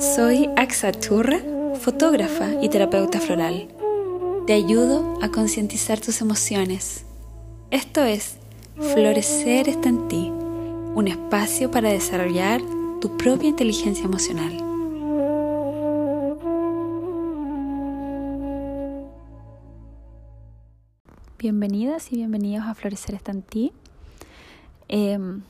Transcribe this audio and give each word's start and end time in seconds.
Soy 0.00 0.48
Axa 0.56 0.92
Churra, 0.92 1.40
fotógrafa 1.78 2.54
y 2.62 2.70
terapeuta 2.70 3.20
floral. 3.20 3.68
Te 4.46 4.54
ayudo 4.54 5.18
a 5.20 5.28
concientizar 5.28 6.00
tus 6.00 6.22
emociones. 6.22 7.04
Esto 7.70 8.02
es 8.02 8.38
Florecer 8.76 9.68
está 9.68 9.90
en 9.90 10.08
ti, 10.08 10.32
un 10.94 11.06
espacio 11.06 11.70
para 11.70 11.90
desarrollar 11.90 12.62
tu 13.02 13.14
propia 13.18 13.50
inteligencia 13.50 14.06
emocional. 14.06 14.56
Bienvenidas 21.38 22.10
y 22.10 22.16
bienvenidos 22.16 22.64
a 22.64 22.74
Florecer 22.74 23.16
está 23.16 23.32
en 23.32 23.42
ti. 23.42 23.72
Em, 24.88 25.42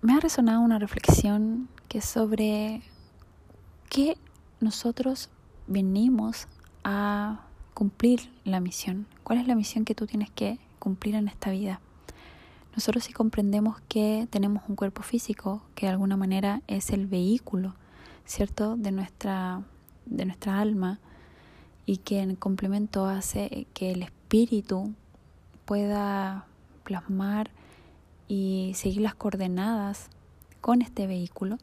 me 0.00 0.14
ha 0.14 0.20
resonado 0.20 0.62
una 0.62 0.78
reflexión 0.78 1.68
que 1.88 1.98
es 1.98 2.06
sobre 2.06 2.80
qué 3.88 4.16
nosotros 4.60 5.30
venimos 5.66 6.48
a 6.84 7.40
cumplir 7.74 8.30
la 8.44 8.60
misión. 8.60 9.06
¿Cuál 9.22 9.38
es 9.38 9.46
la 9.46 9.54
misión 9.54 9.84
que 9.84 9.94
tú 9.94 10.06
tienes 10.06 10.30
que 10.30 10.58
cumplir 10.78 11.14
en 11.14 11.28
esta 11.28 11.50
vida? 11.50 11.80
Nosotros 12.74 13.04
si 13.04 13.12
comprendemos 13.12 13.80
que 13.88 14.28
tenemos 14.30 14.62
un 14.68 14.76
cuerpo 14.76 15.02
físico, 15.02 15.62
que 15.74 15.86
de 15.86 15.92
alguna 15.92 16.16
manera 16.16 16.62
es 16.66 16.90
el 16.90 17.06
vehículo, 17.06 17.74
¿cierto?, 18.24 18.76
de 18.76 18.92
nuestra, 18.92 19.62
de 20.06 20.24
nuestra 20.24 20.60
alma 20.60 21.00
y 21.86 21.98
que 21.98 22.20
en 22.20 22.36
complemento 22.36 23.06
hace 23.06 23.66
que 23.74 23.92
el 23.92 24.02
espíritu 24.02 24.92
pueda 25.64 26.46
plasmar 26.84 27.50
y 28.28 28.72
seguir 28.74 29.00
las 29.02 29.14
coordenadas 29.14 30.08
con 30.60 30.82
este 30.82 31.06
vehículo, 31.06 31.58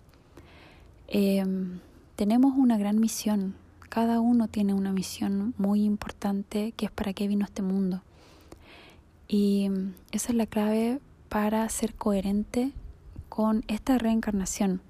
em, 1.07 1.79
tenemos 2.15 2.53
una 2.55 2.77
gran 2.77 2.99
misión. 2.99 3.55
Cada 3.89 4.19
uno 4.19 4.47
tiene 4.47 4.73
una 4.73 4.91
misión 4.91 5.53
muy 5.57 5.83
importante 5.83 6.71
que 6.71 6.85
es 6.85 6.91
para 6.91 7.13
qué 7.13 7.27
vino 7.27 7.45
este 7.45 7.61
mundo. 7.61 8.01
Y 9.27 9.69
esa 10.11 10.29
es 10.29 10.35
la 10.35 10.45
clave 10.45 10.99
para 11.29 11.67
ser 11.69 11.93
coherente 11.95 12.71
con 13.29 13.63
esta 13.67 13.97
reencarnación. 13.97 14.81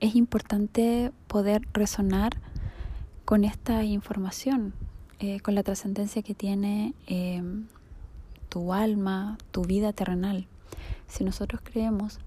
Es 0.00 0.16
importante 0.16 1.12
poder 1.28 1.62
resonar 1.72 2.32
con 3.24 3.44
esta 3.44 3.84
información, 3.84 4.72
eh, 5.20 5.40
con 5.40 5.54
la 5.54 5.62
trascendencia 5.62 6.22
que 6.22 6.34
tiene 6.34 6.94
em, 7.06 7.66
tu 8.48 8.72
alma, 8.72 9.38
tu 9.50 9.62
vida 9.62 9.92
terrenal. 9.92 10.46
Si 11.06 11.22
nosotros 11.22 11.60
creemos 11.62 12.18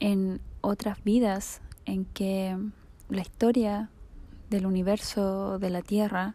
en 0.00 0.40
otras 0.64 1.02
vidas 1.04 1.60
en 1.84 2.04
que 2.04 2.56
la 3.08 3.22
historia 3.22 3.90
del 4.50 4.66
universo, 4.66 5.58
de 5.58 5.70
la 5.70 5.82
Tierra, 5.82 6.34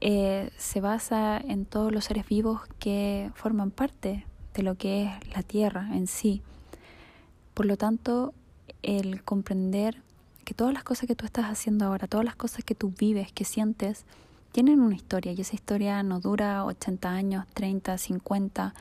eh, 0.00 0.50
se 0.56 0.80
basa 0.80 1.38
en 1.38 1.64
todos 1.64 1.92
los 1.92 2.04
seres 2.04 2.28
vivos 2.28 2.60
que 2.78 3.30
forman 3.34 3.70
parte 3.70 4.26
de 4.54 4.62
lo 4.62 4.76
que 4.76 5.04
es 5.04 5.34
la 5.34 5.42
Tierra 5.42 5.88
en 5.92 6.06
sí. 6.06 6.42
Por 7.54 7.66
lo 7.66 7.76
tanto, 7.76 8.34
el 8.82 9.24
comprender 9.24 10.02
que 10.44 10.54
todas 10.54 10.72
las 10.72 10.84
cosas 10.84 11.06
que 11.06 11.14
tú 11.14 11.24
estás 11.24 11.46
haciendo 11.46 11.86
ahora, 11.86 12.06
todas 12.06 12.24
las 12.24 12.36
cosas 12.36 12.64
que 12.64 12.74
tú 12.74 12.92
vives, 12.96 13.32
que 13.32 13.44
sientes, 13.44 14.04
tienen 14.52 14.80
una 14.80 14.94
historia 14.94 15.32
y 15.32 15.40
esa 15.40 15.54
historia 15.54 16.02
no 16.02 16.20
dura 16.20 16.64
80 16.64 17.10
años, 17.10 17.46
30, 17.54 17.98
50, 17.98 18.74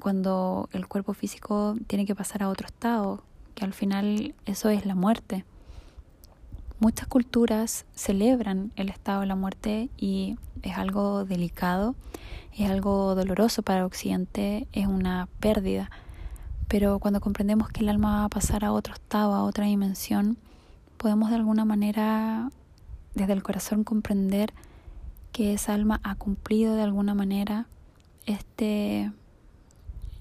cuando 0.00 0.68
el 0.72 0.88
cuerpo 0.88 1.14
físico 1.14 1.76
tiene 1.86 2.04
que 2.04 2.14
pasar 2.14 2.42
a 2.42 2.48
otro 2.48 2.66
estado, 2.66 3.22
que 3.54 3.64
al 3.64 3.72
final 3.72 4.34
eso 4.46 4.68
es 4.68 4.86
la 4.86 4.94
muerte. 4.94 5.44
Muchas 6.80 7.06
culturas 7.06 7.84
celebran 7.94 8.72
el 8.76 8.88
estado 8.88 9.20
de 9.20 9.26
la 9.26 9.36
muerte 9.36 9.88
y 9.96 10.36
es 10.62 10.76
algo 10.76 11.24
delicado, 11.24 11.94
es 12.56 12.68
algo 12.68 13.14
doloroso 13.14 13.62
para 13.62 13.86
Occidente, 13.86 14.66
es 14.72 14.86
una 14.86 15.28
pérdida. 15.38 15.90
Pero 16.68 16.98
cuando 16.98 17.20
comprendemos 17.20 17.68
que 17.68 17.80
el 17.80 17.88
alma 17.88 18.20
va 18.20 18.24
a 18.24 18.28
pasar 18.28 18.64
a 18.64 18.72
otro 18.72 18.94
estado, 18.94 19.34
a 19.34 19.44
otra 19.44 19.66
dimensión, 19.66 20.38
podemos 20.96 21.30
de 21.30 21.36
alguna 21.36 21.64
manera 21.64 22.50
desde 23.14 23.32
el 23.32 23.42
corazón 23.42 23.84
comprender 23.84 24.52
que 25.32 25.52
esa 25.52 25.74
alma 25.74 26.00
ha 26.02 26.14
cumplido 26.14 26.74
de 26.74 26.82
alguna 26.82 27.14
manera 27.14 27.66
este, 28.26 29.10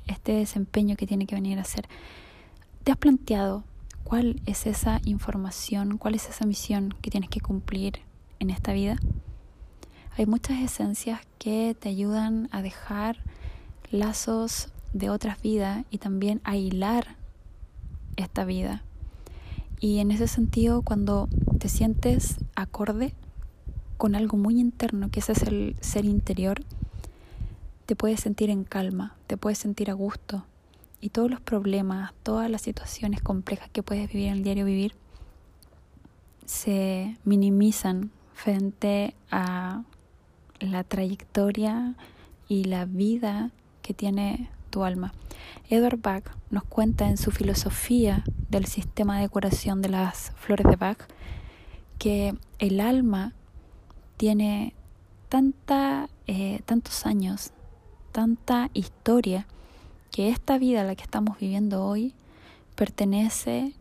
este 0.07 0.33
desempeño 0.33 0.95
que 0.95 1.07
tiene 1.07 1.25
que 1.25 1.35
venir 1.35 1.57
a 1.57 1.61
hacer. 1.61 1.87
¿Te 2.83 2.91
has 2.91 2.97
planteado 2.97 3.63
cuál 4.03 4.41
es 4.47 4.65
esa 4.65 5.01
información, 5.05 5.99
cuál 5.99 6.15
es 6.15 6.27
esa 6.27 6.47
misión 6.47 6.95
que 7.01 7.11
tienes 7.11 7.29
que 7.29 7.39
cumplir 7.39 7.99
en 8.39 8.49
esta 8.49 8.73
vida? 8.73 8.95
Hay 10.17 10.25
muchas 10.25 10.59
esencias 10.59 11.21
que 11.37 11.75
te 11.79 11.89
ayudan 11.89 12.49
a 12.51 12.63
dejar 12.63 13.17
lazos 13.91 14.69
de 14.93 15.11
otras 15.11 15.39
vidas 15.43 15.85
y 15.91 15.99
también 15.99 16.41
a 16.43 16.57
hilar 16.57 17.17
esta 18.15 18.45
vida. 18.45 18.81
Y 19.79 19.99
en 19.99 20.09
ese 20.09 20.27
sentido, 20.27 20.81
cuando 20.81 21.29
te 21.59 21.69
sientes 21.69 22.37
acorde 22.55 23.13
con 23.97 24.15
algo 24.15 24.37
muy 24.37 24.59
interno, 24.59 25.11
que 25.11 25.19
ese 25.19 25.33
es 25.33 25.43
el 25.43 25.75
ser 25.81 26.05
interior, 26.05 26.63
te 27.85 27.95
puedes 27.95 28.21
sentir 28.21 28.49
en 28.49 28.63
calma, 28.63 29.15
te 29.27 29.37
puedes 29.37 29.59
sentir 29.59 29.91
a 29.91 29.93
gusto, 29.93 30.45
y 31.01 31.09
todos 31.09 31.29
los 31.29 31.41
problemas, 31.41 32.13
todas 32.23 32.49
las 32.49 32.61
situaciones 32.61 33.21
complejas 33.21 33.69
que 33.69 33.83
puedes 33.83 34.07
vivir 34.11 34.27
en 34.27 34.33
el 34.33 34.43
diario 34.43 34.65
vivir 34.65 34.93
se 36.45 37.17
minimizan 37.23 38.11
frente 38.33 39.15
a 39.31 39.83
la 40.59 40.83
trayectoria 40.83 41.95
y 42.47 42.65
la 42.65 42.85
vida 42.85 43.51
que 43.81 43.93
tiene 43.93 44.49
tu 44.69 44.83
alma. 44.83 45.13
Edward 45.69 45.99
Bach 46.01 46.23
nos 46.49 46.63
cuenta 46.63 47.07
en 47.07 47.17
su 47.17 47.31
filosofía 47.31 48.23
del 48.49 48.65
sistema 48.65 49.19
de 49.19 49.29
curación 49.29 49.81
de 49.81 49.89
las 49.89 50.33
flores 50.35 50.67
de 50.67 50.75
Bach 50.75 50.97
que 51.97 52.35
el 52.59 52.79
alma 52.79 53.33
tiene 54.17 54.73
tanta, 55.29 56.09
eh, 56.27 56.61
tantos 56.65 57.05
años, 57.05 57.51
tanta 58.11 58.69
historia, 58.73 59.47
que 60.11 60.29
esta 60.29 60.57
vida, 60.57 60.83
la 60.83 60.95
que 60.95 61.03
estamos 61.03 61.39
viviendo 61.39 61.85
hoy, 61.85 62.13
pertenece 62.75 63.73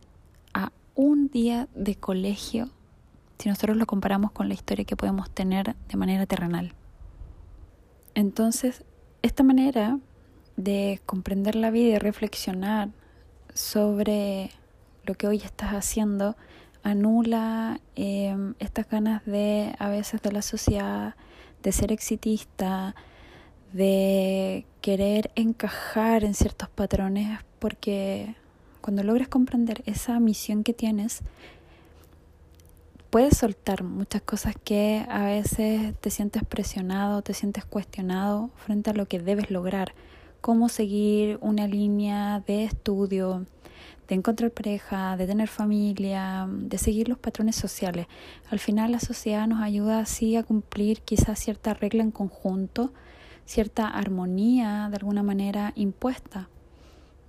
a 0.53 0.71
un 0.95 1.29
día 1.29 1.67
de 1.75 1.95
colegio 1.95 2.69
si 3.37 3.49
nosotros 3.49 3.75
lo 3.75 3.85
comparamos 3.85 4.31
con 4.31 4.47
la 4.47 4.53
historia 4.53 4.85
que 4.85 4.95
podemos 4.95 5.29
tener 5.31 5.75
de 5.89 5.97
manera 5.97 6.25
terrenal. 6.25 6.73
Entonces, 8.13 8.83
esta 9.21 9.43
manera 9.43 9.99
de 10.57 11.01
comprender 11.05 11.55
la 11.55 11.71
vida 11.71 11.95
y 11.95 11.99
reflexionar 11.99 12.89
sobre 13.53 14.51
lo 15.05 15.15
que 15.15 15.27
hoy 15.27 15.37
estás 15.37 15.71
haciendo 15.71 16.35
anula 16.83 17.79
em, 17.95 18.53
estas 18.59 18.87
ganas 18.87 19.25
de 19.25 19.75
a 19.79 19.89
veces 19.89 20.21
de 20.21 20.31
la 20.31 20.41
sociedad 20.41 21.15
de 21.63 21.71
ser 21.71 21.91
exitista, 21.91 22.95
de 23.73 24.65
querer 24.81 25.31
encajar 25.35 26.23
en 26.23 26.33
ciertos 26.33 26.69
patrones, 26.69 27.39
porque 27.59 28.35
cuando 28.81 29.03
logras 29.03 29.27
comprender 29.27 29.83
esa 29.85 30.19
misión 30.19 30.63
que 30.63 30.73
tienes, 30.73 31.21
puedes 33.11 33.37
soltar 33.37 33.83
muchas 33.83 34.21
cosas 34.21 34.55
que 34.63 35.05
a 35.09 35.25
veces 35.25 35.93
te 35.99 36.09
sientes 36.09 36.43
presionado, 36.43 37.21
te 37.21 37.33
sientes 37.33 37.65
cuestionado 37.65 38.49
frente 38.55 38.89
a 38.89 38.93
lo 38.93 39.05
que 39.05 39.19
debes 39.19 39.51
lograr, 39.51 39.93
cómo 40.39 40.69
seguir 40.69 41.37
una 41.41 41.67
línea 41.67 42.41
de 42.47 42.63
estudio, 42.63 43.45
de 44.07 44.15
encontrar 44.15 44.51
pareja, 44.51 45.15
de 45.17 45.27
tener 45.27 45.47
familia, 45.47 46.47
de 46.49 46.77
seguir 46.77 47.07
los 47.07 47.17
patrones 47.17 47.55
sociales. 47.55 48.07
Al 48.49 48.59
final 48.59 48.91
la 48.91 48.99
sociedad 48.99 49.47
nos 49.47 49.61
ayuda 49.61 49.99
así 49.99 50.35
a 50.35 50.43
cumplir 50.43 51.01
quizás 51.01 51.39
cierta 51.39 51.73
regla 51.73 52.03
en 52.03 52.11
conjunto, 52.11 52.91
cierta 53.45 53.87
armonía 53.87 54.87
de 54.89 54.97
alguna 54.97 55.23
manera 55.23 55.73
impuesta. 55.75 56.49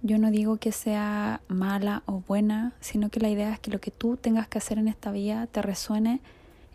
Yo 0.03 0.19
no 0.19 0.31
digo 0.31 0.57
que 0.57 0.73
sea 0.73 1.41
mala 1.49 2.03
o 2.07 2.23
buena, 2.27 2.73
sino 2.81 3.09
que 3.09 3.21
la 3.21 3.31
idea 3.31 3.53
es 3.53 3.61
que 3.61 3.71
lo 3.71 3.81
que 3.81 3.91
tú 3.91 4.17
tengas 4.17 4.49
que 4.49 4.59
hacer 4.59 4.79
en 4.79 4.89
esta 4.89 5.13
vida 5.13 5.47
te 5.47 5.63
resuene 5.63 6.21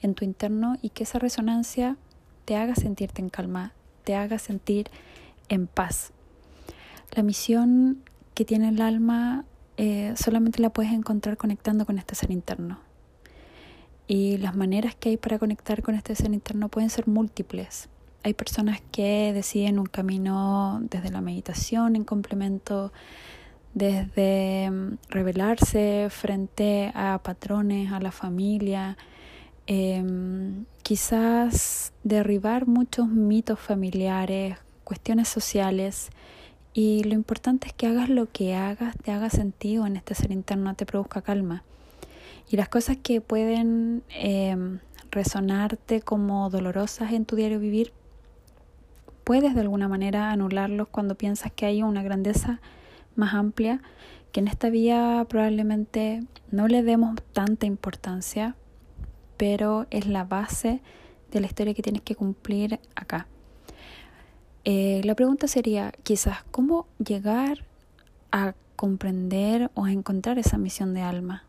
en 0.02 0.14
tu 0.14 0.24
interno 0.24 0.78
y 0.82 0.90
que 0.90 1.04
esa 1.04 1.20
resonancia 1.20 1.98
te 2.46 2.56
haga 2.56 2.76
sentirte 2.76 3.22
en 3.22 3.30
calma, 3.30 3.74
te 4.06 4.16
haga 4.16 4.40
sentir 4.40 4.90
en 5.50 5.68
paz. 5.68 6.14
La 7.12 7.24
misión 7.24 8.02
que 8.34 8.46
tiene 8.46 8.70
el 8.70 8.82
alma 8.82 9.44
eh, 9.78 10.14
solamente 10.16 10.62
la 10.62 10.70
puedes 10.70 10.94
encontrar 10.94 11.38
conectando 11.38 11.86
con 11.86 12.00
este 12.00 12.16
ser 12.16 12.32
interno. 12.32 12.80
Y 14.08 14.38
las 14.38 14.56
maneras 14.56 14.96
que 14.96 15.10
hay 15.10 15.18
para 15.18 15.38
conectar 15.38 15.84
con 15.84 15.96
este 15.96 16.16
ser 16.16 16.34
interno 16.34 16.70
pueden 16.70 16.90
ser 16.90 17.08
múltiples. 17.08 17.90
Hay 18.28 18.34
personas 18.34 18.82
que 18.92 19.32
deciden 19.32 19.80
un 19.80 19.86
camino 19.86 20.82
desde 20.82 21.12
la 21.12 21.22
meditación 21.22 21.96
en 21.96 22.04
complemento 22.04 22.92
desde 23.74 24.70
mm, 24.70 24.98
rebelarse 25.08 26.10
frente 26.10 26.92
a 26.94 27.22
patrones, 27.24 27.94
a 27.94 28.02
la 28.02 28.12
familia, 28.12 28.98
em, 29.66 30.66
quizás 30.84 31.94
derribar 32.04 32.68
muchos 32.68 33.08
mitos 33.08 33.62
familiares, 33.62 34.58
cuestiones 34.84 35.30
sociales. 35.30 36.10
Y 36.74 37.06
lo 37.06 37.14
importante 37.14 37.68
es 37.68 37.74
que 37.74 37.88
hagas 37.88 38.10
lo 38.10 38.30
que 38.30 38.56
hagas, 38.56 38.98
te 38.98 39.14
haga 39.14 39.30
sentido 39.30 39.88
en 39.88 39.96
este 39.96 40.16
ser 40.16 40.34
interno, 40.34 40.76
te 40.76 40.86
produzca 40.86 41.22
calma. 41.22 41.64
Y 42.50 42.58
las 42.58 42.68
cosas 42.68 42.98
que 42.98 43.22
pueden 43.22 44.04
em, 44.10 44.80
resonarte 45.12 46.02
como 46.02 46.50
dolorosas 46.50 47.14
en 47.14 47.24
tu 47.24 47.38
diario 47.38 47.62
vivir, 47.62 47.94
puedes 49.28 49.56
de 49.56 49.60
alguna 49.60 49.90
manera 49.90 50.32
anularlos 50.32 50.88
cuando 50.88 51.16
piensas 51.16 51.52
que 51.52 51.66
hay 51.66 51.84
una 51.84 52.02
grandeza 52.02 52.62
más 53.18 53.34
amplia, 53.34 53.82
que 54.32 54.40
en 54.40 54.48
esta 54.48 54.70
vía 54.70 55.26
probablemente 55.28 56.24
no 56.50 56.70
le 56.70 56.82
demos 56.82 57.22
tanta 57.34 57.66
importancia, 57.66 58.56
pero 59.36 59.86
es 59.90 60.08
la 60.08 60.24
base 60.24 60.82
de 61.30 61.42
la 61.42 61.48
historia 61.48 61.74
que 61.74 61.82
tienes 61.82 62.04
que 62.04 62.16
cumplir 62.16 62.80
acá. 62.96 63.28
Eh, 64.64 65.02
la 65.04 65.14
pregunta 65.14 65.50
sería 65.50 65.92
quizás, 66.04 66.46
¿cómo 66.50 66.88
llegar 66.98 67.66
a 68.32 68.54
comprender 68.78 69.72
o 69.74 69.84
a 69.84 69.92
encontrar 69.92 70.40
esa 70.40 70.58
misión 70.58 70.94
de 70.94 71.02
alma? 71.02 71.44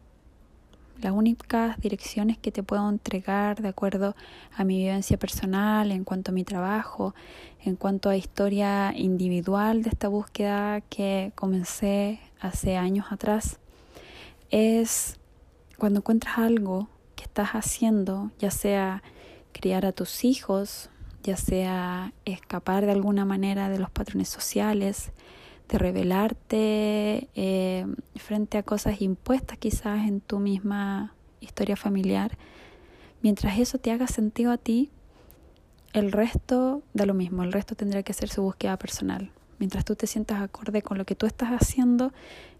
Las 1.00 1.12
únicas 1.12 1.80
direcciones 1.80 2.38
que 2.38 2.50
te 2.50 2.64
puedo 2.64 2.88
entregar 2.88 3.62
de 3.62 3.68
acuerdo 3.68 4.16
a 4.56 4.64
mi 4.64 4.78
vivencia 4.78 5.16
personal, 5.16 5.92
en 5.92 6.02
cuanto 6.02 6.32
a 6.32 6.34
mi 6.34 6.42
trabajo, 6.42 7.14
en 7.64 7.76
cuanto 7.76 8.08
a 8.10 8.16
historia 8.16 8.92
individual 8.96 9.84
de 9.84 9.90
esta 9.90 10.08
búsqueda 10.08 10.80
que 10.80 11.30
comencé 11.36 12.18
hace 12.40 12.76
años 12.76 13.06
atrás, 13.10 13.60
es 14.50 15.20
cuando 15.76 16.00
encuentras 16.00 16.38
algo 16.38 16.88
que 17.14 17.22
estás 17.24 17.50
haciendo, 17.50 18.32
ya 18.40 18.50
sea 18.50 19.04
criar 19.52 19.86
a 19.86 19.92
tus 19.92 20.24
hijos, 20.24 20.90
ya 21.22 21.36
sea 21.36 22.12
escapar 22.24 22.84
de 22.86 22.92
alguna 22.92 23.24
manera 23.24 23.68
de 23.68 23.78
los 23.78 23.90
patrones 23.90 24.28
sociales, 24.28 25.12
de 25.68 25.78
revelarte 25.78 27.28
eh, 27.34 27.86
frente 28.16 28.58
a 28.58 28.62
cosas 28.62 29.00
impuestas 29.02 29.58
quizás 29.58 30.08
en 30.08 30.20
tu 30.20 30.38
misma 30.38 31.14
historia 31.40 31.76
familiar, 31.76 32.36
mientras 33.22 33.58
eso 33.58 33.78
te 33.78 33.90
haga 33.90 34.06
sentido 34.06 34.50
a 34.50 34.58
ti, 34.58 34.90
el 35.92 36.12
resto 36.12 36.82
da 36.94 37.06
lo 37.06 37.14
mismo, 37.14 37.42
el 37.42 37.52
resto 37.52 37.74
tendrá 37.74 38.02
que 38.02 38.12
ser 38.12 38.28
su 38.28 38.42
búsqueda 38.42 38.76
personal. 38.78 39.30
Mientras 39.58 39.84
tú 39.84 39.96
te 39.96 40.06
sientas 40.06 40.40
acorde 40.40 40.82
con 40.82 40.98
lo 40.98 41.04
que 41.04 41.14
tú 41.14 41.26
estás 41.26 41.50
haciendo, 41.50 42.12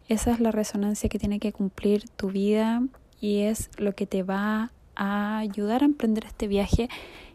esa 0.09 0.33
es 0.33 0.41
la 0.41 0.51
resonancia 0.51 1.09
que 1.09 1.19
tiene 1.19 1.39
que 1.39 1.53
cumplir 1.53 2.09
tu 2.11 2.29
vida 2.29 2.83
y 3.21 3.41
es 3.41 3.71
lo 3.77 3.95
que 3.95 4.07
te 4.07 4.23
va 4.23 4.73
a 4.97 5.39
ayudar 5.39 5.83
a 5.83 5.87
emprender 5.87 6.25
este 6.25 6.49
viaje 6.49 6.89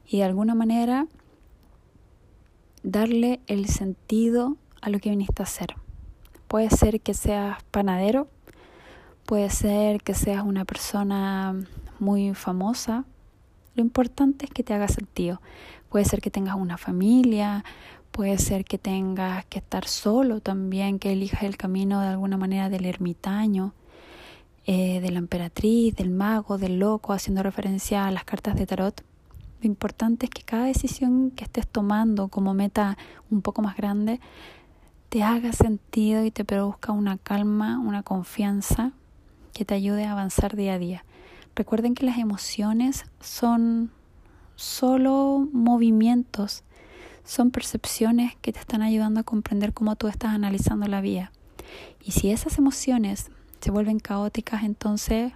y 0.07 0.17
de 0.17 0.23
alguna 0.23 0.55
manera 0.55 1.07
darle 2.83 3.39
el 3.47 3.67
sentido 3.67 4.57
a 4.83 4.89
lo 4.89 4.99
que 4.99 5.09
viniste 5.09 5.41
a 5.41 5.45
hacer. 5.45 5.75
Puede 6.49 6.69
ser 6.69 6.99
que 6.99 7.13
seas 7.13 7.63
panadero, 7.71 8.27
puede 9.25 9.49
ser 9.49 10.01
que 10.03 10.13
seas 10.13 10.43
una 10.43 10.65
persona 10.65 11.55
muy 11.99 12.33
famosa. 12.33 13.05
Lo 13.75 13.81
importante 13.81 14.45
es 14.45 14.51
que 14.51 14.61
te 14.61 14.73
haga 14.73 14.89
sentido. 14.89 15.41
Puede 15.89 16.03
ser 16.03 16.21
que 16.21 16.29
tengas 16.29 16.55
una 16.55 16.77
familia, 16.77 17.63
puede 18.11 18.37
ser 18.37 18.65
que 18.65 18.77
tengas 18.77 19.45
que 19.45 19.59
estar 19.59 19.87
solo 19.87 20.41
también, 20.41 20.99
que 20.99 21.13
elijas 21.13 21.43
el 21.43 21.55
camino 21.55 22.01
de 22.01 22.07
alguna 22.07 22.35
manera 22.35 22.69
del 22.69 22.85
ermitaño, 22.85 23.73
eh, 24.65 24.99
de 24.99 25.11
la 25.11 25.19
emperatriz, 25.19 25.95
del 25.95 26.09
mago, 26.09 26.57
del 26.57 26.77
loco, 26.77 27.13
haciendo 27.13 27.41
referencia 27.41 28.05
a 28.05 28.11
las 28.11 28.25
cartas 28.25 28.55
de 28.55 28.65
tarot. 28.65 29.01
Lo 29.61 29.67
importante 29.67 30.25
es 30.25 30.29
que 30.29 30.43
cada 30.43 30.65
decisión 30.65 31.31
que 31.31 31.45
estés 31.45 31.65
tomando 31.67 32.27
como 32.27 32.53
meta 32.53 32.97
un 33.31 33.41
poco 33.41 33.61
más 33.61 33.77
grande 33.77 34.19
te 35.13 35.21
haga 35.21 35.53
sentido 35.53 36.25
y 36.25 36.31
te 36.31 36.43
produzca 36.43 36.91
una 36.91 37.19
calma, 37.19 37.77
una 37.77 38.01
confianza 38.01 38.93
que 39.53 39.63
te 39.63 39.75
ayude 39.75 40.05
a 40.05 40.13
avanzar 40.13 40.55
día 40.55 40.73
a 40.73 40.79
día. 40.79 41.05
Recuerden 41.55 41.93
que 41.93 42.03
las 42.03 42.17
emociones 42.17 43.05
son 43.19 43.91
solo 44.55 45.47
movimientos, 45.53 46.63
son 47.23 47.51
percepciones 47.51 48.35
que 48.37 48.53
te 48.53 48.59
están 48.59 48.81
ayudando 48.81 49.19
a 49.19 49.23
comprender 49.23 49.71
cómo 49.71 49.95
tú 49.95 50.07
estás 50.07 50.31
analizando 50.31 50.87
la 50.87 50.99
vida. 50.99 51.31
Y 52.03 52.13
si 52.13 52.31
esas 52.31 52.57
emociones 52.57 53.29
se 53.61 53.69
vuelven 53.69 53.99
caóticas, 53.99 54.63
entonces 54.63 55.31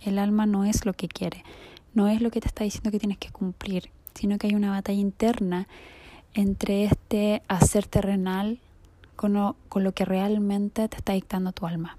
el 0.00 0.18
alma 0.18 0.46
no 0.46 0.64
es 0.64 0.86
lo 0.86 0.94
que 0.94 1.08
quiere, 1.08 1.44
no 1.92 2.08
es 2.08 2.22
lo 2.22 2.30
que 2.30 2.40
te 2.40 2.48
está 2.48 2.64
diciendo 2.64 2.90
que 2.90 2.98
tienes 2.98 3.18
que 3.18 3.28
cumplir, 3.28 3.90
sino 4.14 4.38
que 4.38 4.46
hay 4.46 4.54
una 4.54 4.70
batalla 4.70 4.98
interna 4.98 5.68
entre 6.32 6.84
este 6.84 7.42
hacer 7.48 7.86
terrenal 7.86 8.60
con 9.20 9.34
lo, 9.34 9.92
que 9.92 10.06
realmente 10.06 10.88
te 10.88 10.96
está 10.96 11.12
dictando 11.12 11.52
tu 11.52 11.66
alma. 11.66 11.98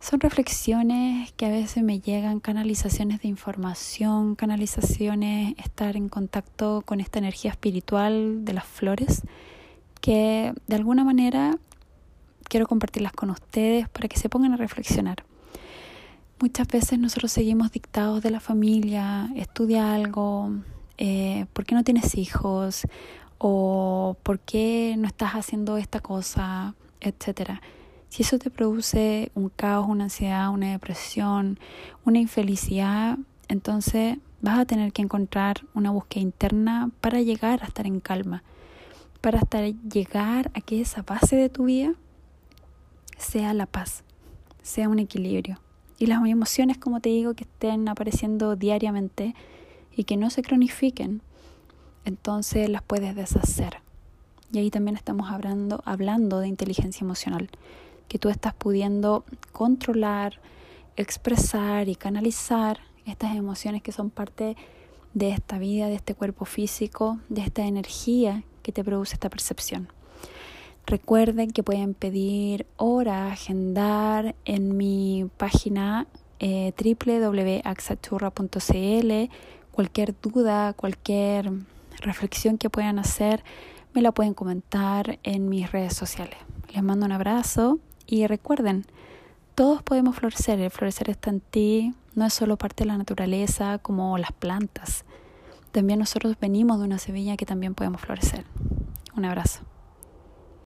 Son 0.00 0.18
reflexiones 0.18 1.30
que 1.34 1.46
a 1.46 1.48
veces 1.48 1.84
me 1.84 2.00
llegan, 2.00 2.40
canalizaciones 2.40 3.22
de 3.22 3.28
información, 3.28 4.34
canalizaciones, 4.34 5.54
estar 5.58 5.96
en 5.96 6.08
contacto 6.08 6.82
con 6.84 7.00
esta 7.00 7.20
energía 7.20 7.52
espiritual 7.52 8.44
de 8.44 8.52
las 8.52 8.64
flores, 8.64 9.22
que 10.00 10.52
de 10.66 10.74
alguna 10.74 11.04
manera 11.04 11.56
quiero 12.48 12.66
compartirlas 12.66 13.12
con 13.12 13.30
ustedes 13.30 13.88
para 13.88 14.08
que 14.08 14.18
se 14.18 14.28
pongan 14.28 14.54
a 14.54 14.56
reflexionar. 14.56 15.22
Muchas 16.40 16.66
veces 16.66 16.98
nosotros 16.98 17.30
seguimos 17.30 17.70
dictados 17.70 18.24
de 18.24 18.32
la 18.32 18.40
familia, 18.40 19.30
estudia 19.36 19.94
algo, 19.94 20.50
eh, 20.96 21.46
¿por 21.52 21.64
qué 21.64 21.76
no 21.76 21.84
tienes 21.84 22.16
hijos? 22.16 22.88
O 23.38 24.16
por 24.22 24.40
qué 24.40 24.94
no 24.98 25.06
estás 25.06 25.32
haciendo 25.32 25.76
esta 25.76 26.00
cosa, 26.00 26.74
etcétera. 27.00 27.62
Si 28.08 28.22
eso 28.22 28.38
te 28.38 28.50
produce 28.50 29.30
un 29.34 29.48
caos, 29.48 29.86
una 29.88 30.04
ansiedad, 30.04 30.50
una 30.50 30.72
depresión, 30.72 31.58
una 32.04 32.18
infelicidad, 32.18 33.18
entonces 33.48 34.18
vas 34.40 34.58
a 34.58 34.64
tener 34.64 34.92
que 34.92 35.02
encontrar 35.02 35.62
una 35.74 35.90
búsqueda 35.90 36.22
interna 36.22 36.90
para 37.00 37.20
llegar 37.20 37.62
a 37.62 37.66
estar 37.66 37.86
en 37.86 38.00
calma, 38.00 38.42
para 39.20 39.38
estar, 39.38 39.64
llegar 39.64 40.50
a 40.54 40.60
que 40.60 40.80
esa 40.80 41.02
base 41.02 41.36
de 41.36 41.48
tu 41.48 41.64
vida 41.64 41.94
sea 43.16 43.52
la 43.54 43.66
paz, 43.66 44.04
sea 44.62 44.88
un 44.88 44.98
equilibrio. 44.98 45.60
Y 45.98 46.06
las 46.06 46.24
emociones, 46.24 46.78
como 46.78 47.00
te 47.00 47.08
digo, 47.08 47.34
que 47.34 47.44
estén 47.44 47.88
apareciendo 47.88 48.54
diariamente 48.54 49.34
y 49.94 50.04
que 50.04 50.16
no 50.16 50.30
se 50.30 50.42
cronifiquen, 50.42 51.22
entonces 52.08 52.68
las 52.68 52.82
puedes 52.82 53.14
deshacer. 53.14 53.78
Y 54.50 54.58
ahí 54.58 54.70
también 54.70 54.96
estamos 54.96 55.30
hablando, 55.30 55.82
hablando 55.84 56.40
de 56.40 56.48
inteligencia 56.48 57.04
emocional, 57.04 57.50
que 58.08 58.18
tú 58.18 58.30
estás 58.30 58.54
pudiendo 58.54 59.24
controlar, 59.52 60.40
expresar 60.96 61.88
y 61.88 61.94
canalizar 61.94 62.80
estas 63.06 63.36
emociones 63.36 63.82
que 63.82 63.92
son 63.92 64.10
parte 64.10 64.56
de 65.14 65.30
esta 65.30 65.58
vida, 65.58 65.86
de 65.88 65.94
este 65.94 66.14
cuerpo 66.14 66.44
físico, 66.44 67.18
de 67.28 67.42
esta 67.42 67.66
energía 67.66 68.42
que 68.62 68.72
te 68.72 68.82
produce 68.82 69.14
esta 69.14 69.28
percepción. 69.28 69.88
Recuerden 70.86 71.50
que 71.50 71.62
pueden 71.62 71.92
pedir 71.92 72.66
hora, 72.78 73.30
agendar 73.30 74.34
en 74.46 74.76
mi 74.78 75.28
página 75.36 76.06
eh, 76.40 76.72
cualquier 79.72 80.14
duda, 80.20 80.72
cualquier 80.72 81.52
reflexión 82.00 82.58
que 82.58 82.70
puedan 82.70 82.98
hacer, 82.98 83.44
me 83.94 84.02
la 84.02 84.12
pueden 84.12 84.34
comentar 84.34 85.18
en 85.22 85.48
mis 85.48 85.70
redes 85.72 85.94
sociales. 85.94 86.36
Les 86.72 86.82
mando 86.82 87.06
un 87.06 87.12
abrazo 87.12 87.78
y 88.06 88.26
recuerden, 88.26 88.84
todos 89.54 89.82
podemos 89.82 90.16
florecer, 90.16 90.60
el 90.60 90.70
florecer 90.70 91.10
está 91.10 91.30
en 91.30 91.40
ti, 91.40 91.94
no 92.14 92.26
es 92.26 92.34
solo 92.34 92.56
parte 92.56 92.84
de 92.84 92.88
la 92.88 92.98
naturaleza 92.98 93.78
como 93.78 94.18
las 94.18 94.32
plantas. 94.32 95.04
También 95.72 95.98
nosotros 95.98 96.36
venimos 96.40 96.78
de 96.78 96.84
una 96.84 96.98
semilla 96.98 97.36
que 97.36 97.46
también 97.46 97.74
podemos 97.74 98.00
florecer. 98.00 98.44
Un 99.16 99.24
abrazo. 99.24 99.60